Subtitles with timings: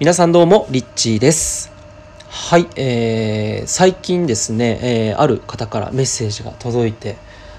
[0.00, 1.70] 皆さんどうもリッチーです。
[2.30, 4.78] はい、えー、最近ですね、
[5.10, 7.18] えー、ある方からメッセージが届いて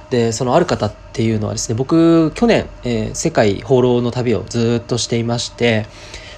[0.10, 5.86] でそのある方っていうのはですね僕去年、えー、世界放浪の旅をずっとしていまして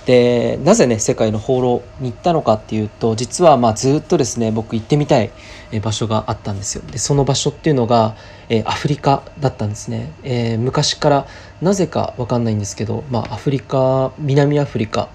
[0.05, 5.31] でなぜね世界の放浪に行ったのかっていうと実はまあずっとですね僕行ってみたい
[5.81, 6.83] 場所があったんですよ。
[6.91, 8.17] でその場所っていうのが、
[8.49, 11.27] えー、アフリカだったんですね、えー、昔から
[11.61, 15.07] なぜか分かんないんですけど、まあ、アフリカ南アフリカ、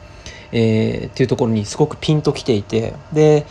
[0.52, 3.46] えー、っていうところにすごくピンときていてで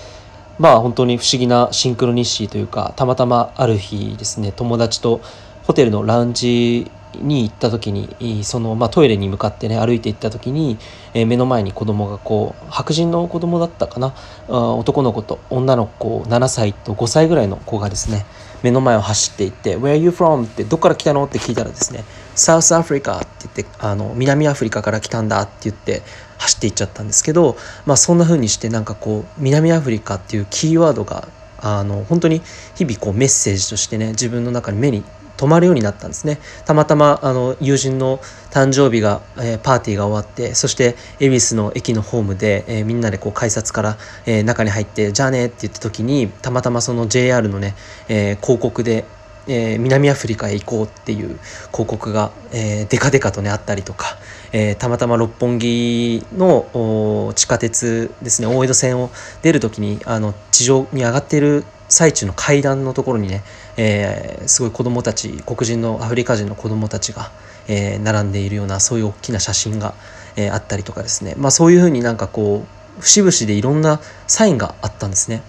[0.60, 5.22] まあ本当に不思議なシンクロニシーというかたまたまある日ですね友達と
[5.66, 10.78] ホテルのラウンジに行った時にその、まあ、トイレに向かってね歩いて行った時に、
[11.14, 14.14] えー、目の前に子供がこう白人の子供だったかな
[14.48, 18.26] あ男の子と女の子7歳と5歳ぐらいの子がですね
[18.64, 22.04] 目の前を走っていって「Where are you from?」って「どっから来たの?」って聞いたらですね
[22.38, 26.04] 「South Africa」って言ってあの南アフリカから来たんだって言って
[26.38, 31.28] 走っていっちゃったんですけど、まあ、そんな風にしてなんかこう南アフリカっていうキーワードが
[31.60, 32.42] あの本当に
[32.76, 35.04] 日々こうメッセージとしてね自分の中に目に
[35.38, 36.40] 泊まるようになったんですね。
[36.66, 47.76] たまたまあの友人の誕生日が、えー、パーティーが終わってそして恵比寿の駅のホームで、えー、みんなでこう改札から、えー、中に入って「じゃあね」って言った時にたまたまその JR のね、
[48.10, 49.06] え広告で
[49.48, 51.40] えー、南アフリカへ行こうっていう
[51.72, 54.18] 広告が、えー、デカデカとねあったりとか、
[54.52, 59.10] えー、たまたま六本木の地下鉄ですね大江戸線を
[59.42, 63.44] 出る時にあの地上に上がっている最中の階段のところにね、
[63.78, 67.32] えー、すごい子供たち黒人のアフリカ人の子供たちが、
[67.68, 69.94] えー、並んでいるようなそういう大きな写真が、
[70.36, 72.66] えー、あったりとかですね、まあ、そういうふうになんかこ
[73.00, 75.42] う節々でいろんなサインがあったんですね。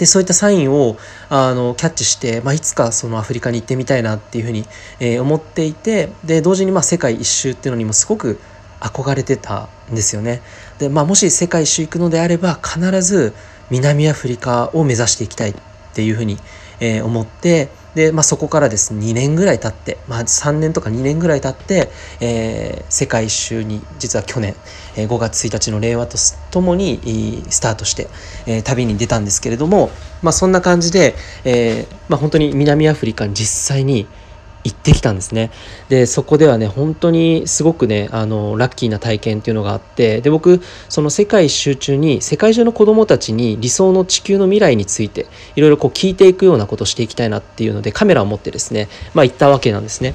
[0.00, 0.96] でそういったサインを
[1.28, 4.64] あのキャッチして、まあ、いつかそのアフリカに行ってみたいなっていうふうに、
[4.98, 8.40] えー、思っていてで同時にまあ世界一周っていうのにもすごく
[8.80, 10.40] 憧れてたんですよね。
[10.78, 13.34] でまあ、もし世界一周行くのであれば必ず
[13.68, 15.54] 南アフリカを目指していきたいっ
[15.92, 16.38] ていうふうに、
[16.80, 18.94] えー、思ってで、まあ、そこからです。
[18.94, 24.54] ね2年ぐらい経って、まあ、3年とか2年ぐらい経って、えー、世界一周に実は去年、
[24.96, 26.16] えー、5月1日の令和と
[26.50, 28.08] ともにスタートして、
[28.46, 29.90] えー、旅に出たんですけれども、
[30.22, 31.14] まあ、そんな感じで、
[31.44, 34.06] えーまあ、本当に南アフリカに実際に
[34.62, 35.50] 行ってきたんですね。
[35.88, 45.26] でそこではね本当にすごくねあのラッキーな体験っていうのがあってで僕その世界一周中に世界中の子どもたちに理想の地球の未来について
[45.56, 50.14] いろいろこう聞いていくようなことをしていきたいなっていうのでカメラを持ってですねまあ行ったわけなんですね。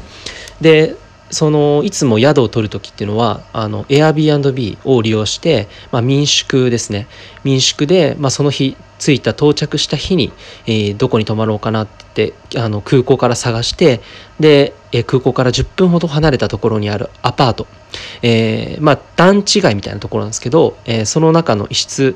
[0.62, 0.96] で
[1.32, 7.08] そのいつも宿を取る時っていうのはあの Airbnb を利用して、まあ、民宿ですね。
[7.44, 10.32] 民宿で、まあ、その日着いた到着した日に、
[10.66, 14.02] えー、どこに泊まろうかなってあの空港から探して
[14.40, 17.68] で、えー、空港から10分ほど離れたところにあるアパート、
[18.22, 22.16] えー、まあ団地街みたいなところなんですけど、え、その中の一室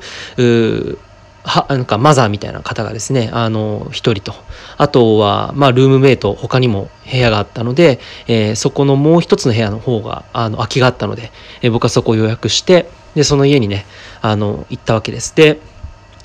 [1.42, 4.34] はなんかマザーみたいな方がですねあの1人と。
[4.76, 7.98] あとは、まあ、ルームメイト他にも部屋があったので、
[8.28, 13.84] え、そこのもう一つの部屋の方があの空きがあったので、え、僕はそこを予約してでその家にね
[14.22, 15.34] あの行ったわけです。
[15.34, 15.60] で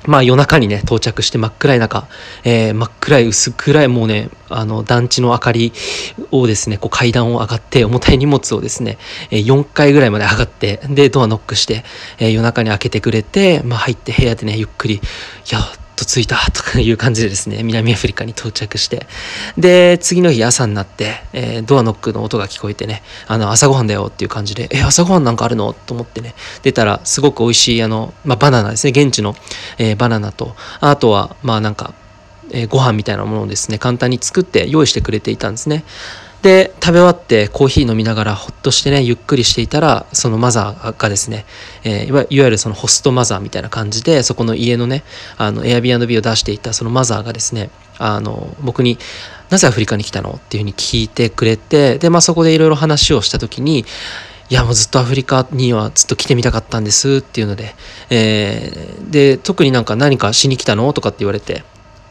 [0.07, 2.07] まあ夜中にね、到着して真っ暗い中、
[2.43, 5.73] えー、真っ暗い薄暗いもうね、あの団地の明かり
[6.31, 8.97] をですね、こう階段を上がって重たい荷物をですね、
[9.31, 11.83] えー、4階ぐらいまで上がって、で、ドアノックして、
[12.19, 14.99] えー、夜中に開けてくれて、まあ入って部屋でね、ゆっくり、い
[15.51, 15.59] や、
[15.95, 19.07] と着いた とかいう感じでですね、南アフリカに到着して、
[19.57, 25.73] で、次の日朝になって、えー、ドアノックの音が聞こえてね、あの、朝ごはんだよっていう感じで、え、朝ごはんなんかあるの？
[25.73, 29.35] と思ってね、出たら、すごく美味しい、あの、まあ、バナナですね、現地の、
[29.77, 31.93] えー、バナナと、あとは、まあなんか、
[32.51, 35.83] えー、ご飯みたいなものをですね、簡単に作って用意してくれていたんですね。
[36.45, 41.43] で食べ終わってコーヒー飲みながらほっとしてねゆっくりしていたらそのマザーがですね、
[41.83, 45.03] えー、いわゆるそのホストマザーみたいな感じでそこの家のね
[45.39, 48.99] あの Airbnb を出していたそのマザーがですねあの僕に
[49.49, 53.79] 「なぜアフリカに来たの?」っていうふうに聞いてくれてで、まあ、そこでいろいろ話をした時に
[54.51, 57.75] いやもうずっとアフリカにはずっと来てみたかったんですっていうので、
[58.11, 60.93] えー、で特になんか何かしに来たの？
[60.93, 61.63] とかって言われて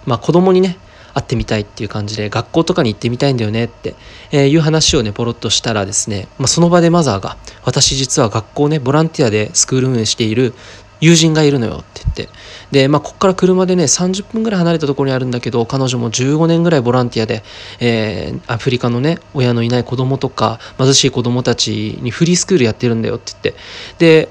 [0.06, 0.76] まあ子供にね
[1.14, 3.94] 会ってみたいっていう感じで学校とかに行ってみたいんだよねって、
[4.32, 10.54] いう話をねポロッとしたらですね、まあ、その場でマザーが私実は学校ねボランティアでスクール運営している
[11.00, 12.28] 友人がいるのよって言って
[12.70, 17.42] でまあこっから車でね30分ぐらい離れたところにあるんだけど彼女も15年ぐらいボランティアで、
[17.78, 23.60] えー、アフリカのね親のいない子供とか貧しい子供たちにフリースクールやってるんだよって言って
[23.98, 24.28] で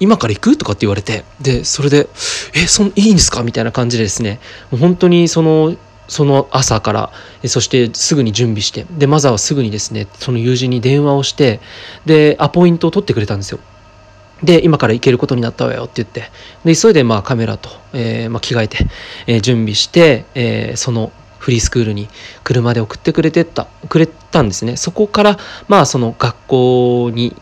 [0.00, 2.08] 今から行くとかって言われてでそれで
[2.54, 4.40] 「えそいいんですか?」みたいな感じでですね
[4.70, 5.76] 本当にその
[6.12, 7.10] その朝から
[7.46, 11.60] そしてすぐに準備してでマザーはすぐにですねその友人に電話をして
[12.04, 13.58] でアポイントを取ってくれたんですよ。
[14.42, 16.30] で今から行けることになったわよって言って
[16.64, 18.78] で急いでまあカメラと、えー、まあ、着替えて、
[19.26, 22.08] えー、準備して、えー、そのフリースクールに
[22.44, 24.76] 車で送ってくれてったくれたんですね。
[24.76, 25.38] そこから
[25.68, 27.36] まあその学校に、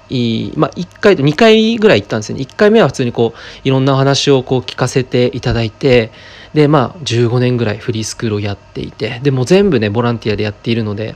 [0.56, 2.40] まあ、1回と2回ぐらい行ったんですね。
[2.40, 6.12] 1回目は普通にこういろんなお話をこう聞かせていただいて
[6.52, 11.14] でまあ15年ぐらいフリースクールをやっていてでも全部ねボランティアでやっているので、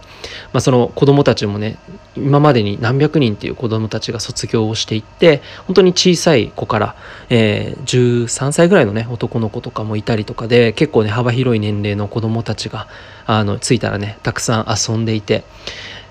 [0.53, 1.77] まあ、その子どもたちもね
[2.17, 6.97] 今までに何百人っていう子どもたちが卒業をしていって本当に小さい子から、
[7.31, 12.87] えー、13歳ぐらいのね男の子とかもいたりとかで結構ね幅広い年齢の子どもたちが
[13.27, 15.45] あの着いたらねたくさん遊んでいて、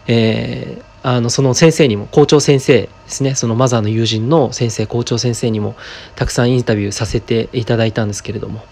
[0.07, 5.75] えーあのその先生にも校長先生ですねそのマザーの友人の先生校長先生にも
[6.15, 8.63] たくさんインタビューさせていただいたんですけれども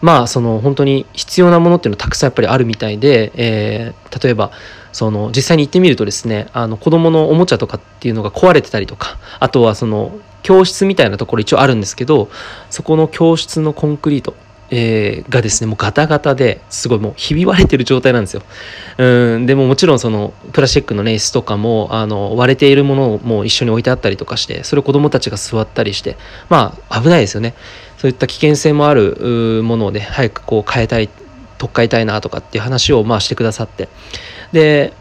[0.00, 4.50] まあその本当に必要なものっていうのはたくさんやっぱりあるみたいで、えー、例えば
[4.92, 12.28] その実際に行ってみるとですねあの子どものおもちゃとかっていうのが壊れてたりとかあとはその教室みたいなところ一応あるんですけど
[12.68, 14.34] そこの教室のコンクリート
[14.70, 18.42] えー、がですねもうガタガタですごいもうひび割れてる状態なんですよ。
[18.98, 26.16] うんでももちろんそのプラスチックのね椅子とかもあの割れているものをもう一緒に置いてあったりとかしてそれを子どもたちが座ったりして
[26.48, 27.54] まあ危ないですよね。
[27.98, 31.08] そういった危険性もあるものをね早くこう変えたい
[31.58, 33.88] 取っ換えたいなとかっていう話をまあしてくださって
[34.52, 34.92] で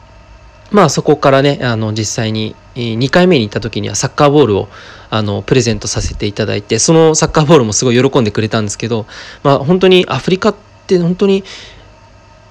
[0.71, 4.69] まあそこからねあの実際に2回目に行った時にはサッカーボールを
[5.09, 9.05] あのプレゼントさせていただいてそのサッカーボールもすごい喜んでくれたんですけど、
[9.43, 10.55] まあ、本当にアフリカっ
[10.87, 11.43] て本当に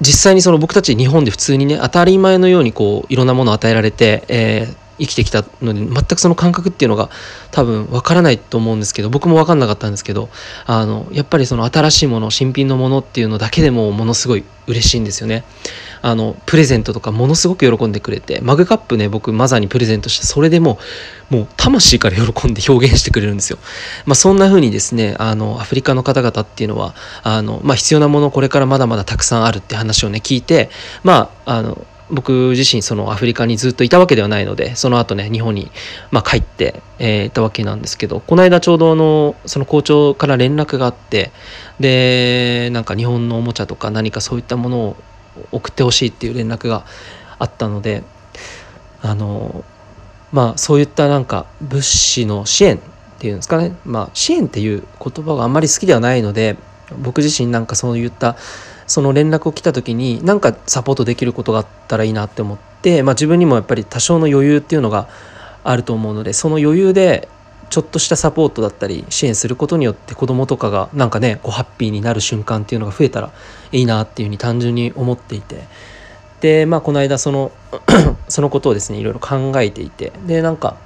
[0.01, 7.11] 実際にその僕たち日本で普通にね当たり前のようにこういろんなものを与えられて、えー、生きてきたので全くその感覚っていうのが
[7.51, 10.29] 多分わからないと思うんですけど僕も分かんなかったんですけど
[10.67, 15.45] あのやっぱりその新しいもの新品のものっていうのだけでもものすごい嬉しいんですよね。
[16.01, 20.79] あのプレゼントとかものすごく喜んでくれてマグカップね僕マザーにプレゼントしてそれでも
[21.31, 23.59] もう魂から喜んで表現してくれるんですよ。
[24.05, 30.69] まあ、そんな風にですねあのアフリカの方々っていうのはあの、まあ、必要なものこれからまだまだたくさんあるって話をね聞いて
[31.05, 35.71] まああの僕自身そのアフリカにずっといたわけではないのでその後ね日本に、
[36.11, 41.33] まあ、帰って、えー、いたわけなんですけどこの間ちょうどのその校長から連絡があって
[41.81, 44.97] でなんか日本のおもちゃとか何かそういったものを
[45.51, 46.85] 送ってほしいっていう連絡が
[47.39, 48.05] あったので
[49.01, 49.65] あの
[50.31, 52.81] まあそういったなんか物資の支援っ
[53.19, 53.77] ていうんですかね。
[53.85, 56.57] まあ支援っていう言葉があんまり好きではないので
[56.99, 58.37] 僕自身なんかそういった
[58.87, 65.09] その連絡を来た時に何かサポートできることがあったらいいなって思って、まあ、自分にもやっぱり多少の余裕っていうのが
[65.63, 67.29] あると思うのでその余裕で
[67.71, 73.33] ちょっとしたサポートだったり支援することによって子どもとかがなんかねこうハッピーになる瞬間っていうのが増えたら
[73.73, 75.63] いいなっていうふうに単純に思っていて。
[76.41, 77.53] でまあこの間その
[78.29, 80.13] そのことをですねいろいろ考えていて。
[80.27, 80.77] でなんか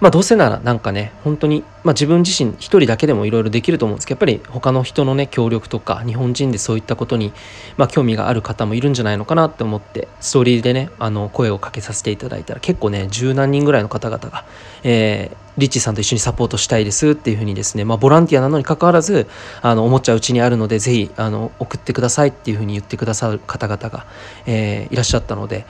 [0.00, 7.32] まあどうせならなんかね本当にまあ自分自身一人だけでもいろいろできると思うんですけどやっぱり他の人のね協力とか日本人でそういったことに
[7.76, 14.44] まあ興味がある方もいるんじゃないのかなって思ってストーリーでねあの声をかけさせていただいたら結構ね十何人ぐらいの方々が、
[14.82, 19.28] えー、リッチさんと一緒にサポートしたいですっていうふうにですね、まあ、ボランティアなのにかかわらず
[19.60, 24.06] あのおもちゃうちにあるのでぜひあの送ってくださいっていうふうに言ってくださる方々が、
[24.46, 25.66] えー、いらっしゃったので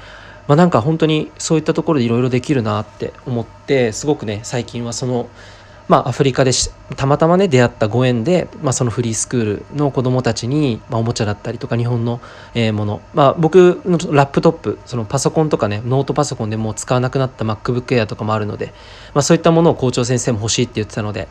[0.48, 5.28] まあ、なんか本当にそういったところでいろいろできるなって思ってすごくね最近はその
[5.88, 6.52] まあ、アフリカで
[6.96, 12.20] たまたまね出会ったご縁で、まあ、そのフリースクールの子どもたちに、まあ、おもちゃだったりとか日本の、
[12.54, 18.72] えー、もの、まあ、僕のラップトップそのパソコンとかねノートパソコンでもう使わなくなった MacBook Air とかもあるので、
[19.12, 21.28] まあ、そういったものを校長先生も欲しいって言ってたので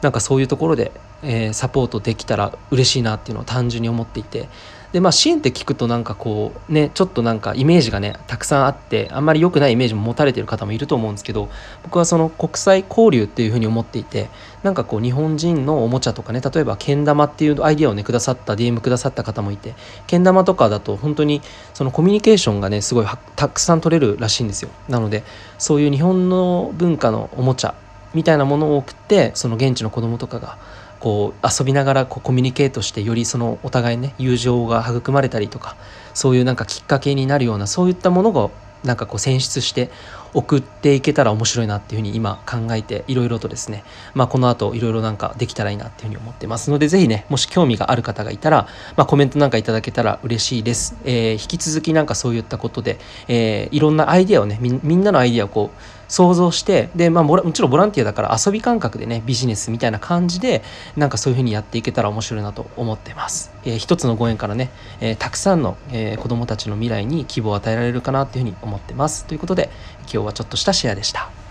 [0.00, 0.90] なんかそういうところで、
[1.22, 4.48] えー、サポートできたら嬉しいなっていうのを単純に思っていて
[4.92, 11.48] でまあ支援って聞くとなんかこうねちょっとなんかイメージがねたくさんあってあんまり良くないイメージも持たれてる方もいると思うんですけど
[11.82, 14.28] 僕はその国際交流っていうふうに思っていて
[14.62, 19.74] なんかこう日本人のおもちゃとかね例えばけん玉っていうアイディアをねくださった DM くださった方もいて
[20.06, 21.40] けん玉とかだと本当に
[21.72, 23.06] そのコミュニケーションがねすごい
[23.36, 24.70] たくさん取れるらしいんですよ。
[24.88, 25.24] なので
[25.58, 27.74] そういう日本の文化のおもちゃ
[28.14, 30.58] みたいなものを送ってその現地の子供とかが
[31.02, 35.76] こう遊びながらこうコミュニケートしてよりそのお互いね友情が育まれたりとか
[36.14, 38.50] そういうなんかきっかけになるようなそういったものが
[38.84, 39.90] なんかこう選出して
[40.32, 43.82] 送っていけたら面白いなっていうふうに今考えていろいろとですね、
[44.14, 60.62] まあ、この後いろいろなんかできたらいいなっていうふうに思ってますのでぜひねもし興味がある方がいたら、まあ、コメントなんかいただけたら嬉しいです、えー、引き続きなんかそういったことで、えー、いろんなアイデアをねみんなのアイデアをこう想像してで、まあ、もちろんボランティアだから遊び感覚でねビジネスみたいな感じで
[60.94, 64.68] なんかそういうふうにやっていけたら面白いなと思ってます、えー、一つのご縁からね、
[65.00, 69.24] えー、たくさんの、えー、子どもたちの未来に希望を与えられるかなっていうふうに思ってます。
[69.24, 69.70] ということで
[70.02, 71.41] 今日はちょっとしたシェアでした。